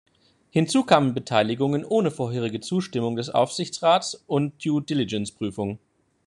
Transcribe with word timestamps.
Hinzu 0.49 0.83
kamen 0.83 1.13
Beteiligungen 1.13 1.85
ohne 1.85 2.09
vorherige 2.09 2.59
Zustimmung 2.59 3.15
des 3.17 3.29
Aufsichtsrats 3.29 4.15
und 4.25 4.65
Due-Diligence-Prüfung. 4.65 5.77